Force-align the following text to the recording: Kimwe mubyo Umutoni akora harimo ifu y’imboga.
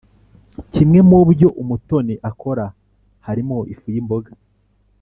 Kimwe 0.73 0.99
mubyo 1.09 1.47
Umutoni 1.61 2.13
akora 2.29 2.65
harimo 3.25 3.57
ifu 3.73 3.87
y’imboga. 3.93 4.31